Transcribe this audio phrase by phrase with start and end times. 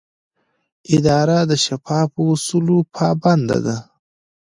[0.95, 3.77] اداره د شفافو اصولو پابنده ده.